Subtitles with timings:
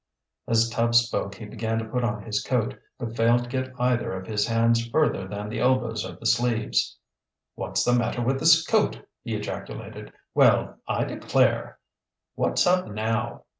[0.47, 4.13] As Tubbs spoke he began to put on his coat, but failed to get either
[4.13, 6.97] of his hands further than the elbows of the sleeves.
[7.53, 9.05] "What's the matter with this coat"?
[9.21, 10.11] he ejaculated.
[10.33, 11.77] "Well, I declare!"
[12.33, 13.43] "What's up now"?